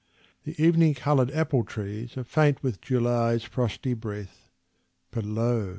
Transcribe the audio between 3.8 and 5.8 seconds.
breath. But lo!